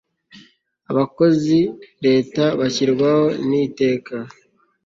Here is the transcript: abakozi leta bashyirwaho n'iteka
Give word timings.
abakozi 0.91 1.59
leta 2.05 2.43
bashyirwaho 2.59 3.25
n'iteka 3.47 4.15